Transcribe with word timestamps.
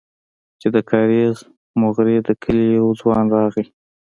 چې 0.59 0.67
د 0.75 0.77
کاريز 0.89 1.37
موغري 1.79 2.17
د 2.27 2.29
کلي 2.43 2.67
يو 2.79 2.87
ځوان 2.99 3.25
راغى. 3.35 3.65